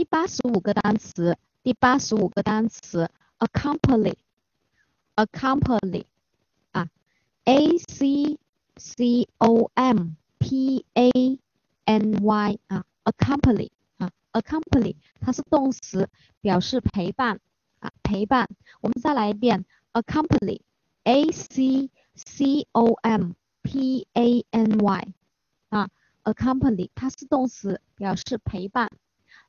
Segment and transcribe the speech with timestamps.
[0.00, 6.06] 第八十五个单词，第八十五个单词，accompany，accompany，
[6.72, 6.88] 啊
[7.44, 8.38] ，a c
[8.78, 11.10] c o m p a
[11.84, 13.68] n y 啊，accompany
[13.98, 16.08] 啊，accompany 它是动词，
[16.40, 17.38] 表示陪伴
[17.80, 18.48] 啊，陪伴。
[18.80, 23.32] 我们再来一遍，accompany，a c c o m
[23.62, 25.12] p a n y
[25.68, 25.90] 啊
[26.24, 28.90] ，accompany 它是动词，表示陪伴。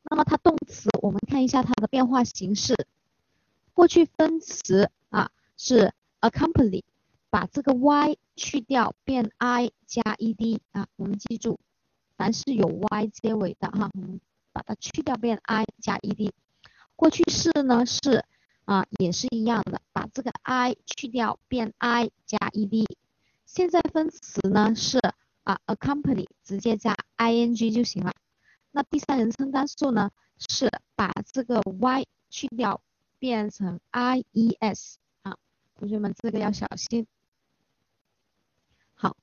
[0.04, 2.76] 那么它动词，我们看一下它的变化形式。
[3.74, 6.84] 过去分词啊是 accompany，
[7.30, 11.58] 把这个 y 去掉变 i 加 ed 啊，我们记住，
[12.18, 14.20] 凡是有 y 结尾的哈，我们
[14.52, 16.32] 把它去掉变 i 加 ed。
[16.96, 18.26] 过去式呢是
[18.66, 22.86] 啊也是一样的，把这个 i 去掉变 i 加 ed。
[23.46, 25.00] 现在分词呢是
[25.44, 28.14] 啊 accompany 直接加 ing 就行了。
[28.72, 30.12] 那第三人称单数呢？
[30.50, 32.82] 是把这个 y 去掉，
[33.20, 35.38] 变成 ies 啊，
[35.76, 37.06] 同学们这个要小心。
[38.96, 39.16] 好，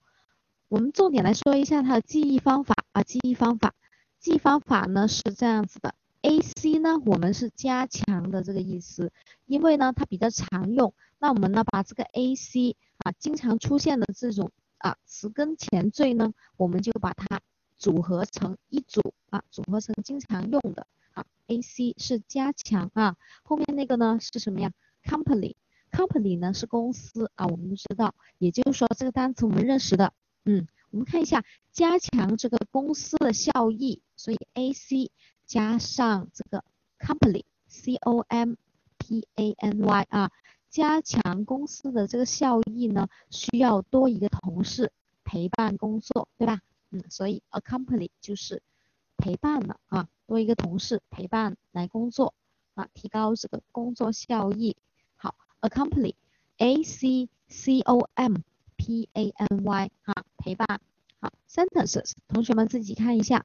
[0.69, 3.75] 我们重点来说一下它的记忆方法啊，记忆方法，
[4.21, 9.11] 记忆方法呢是这样子的，ac 呢我们是加强的这个意思，
[9.47, 17.41] 因为呢它比较常用，那我们呢把这个 ac 啊经常出现的这种啊词根前缀呢，我们就把它。
[17.79, 24.73] 组合成一组啊，组合成经常用的啊，A C 是加强啊，后面那个呢是什么呀
[25.05, 30.13] ？Company，Company 呢是公司啊，我们都知道，也就是说这个单词我们认识的，
[30.45, 35.13] 嗯，我们看一下加强这个公司的效益，所以 A C
[35.47, 36.65] 加上这个
[36.99, 38.55] Company，C O M
[38.99, 40.33] P A N Y 啊，
[40.69, 46.61] 加强公司的这个效益呢，需要多一个同事陪伴工作，对吧？
[46.91, 48.63] 嗯，所以 accompany 就是
[49.17, 52.35] 陪伴了啊，多一个同事陪伴来工作
[52.75, 54.77] 啊，提高这个工作效益。
[55.17, 58.37] 好，accompany，a c c o m
[58.77, 60.81] p a n y 啊，陪伴。
[61.21, 63.45] 好，sentences，同学们自己看一下，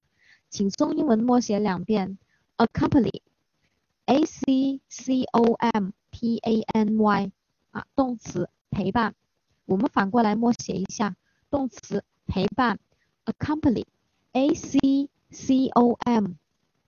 [0.49, 2.17] 请中英文默写两遍
[2.57, 7.31] ，accompany，a c c o m p a n y
[7.71, 9.15] 啊，动词陪伴。
[9.65, 11.15] 我们反过来默写一下，
[11.49, 12.79] 动词陪伴。
[13.25, 13.83] Accompany,
[14.33, 16.37] a c c o m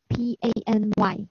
[0.10, 1.28] p a n y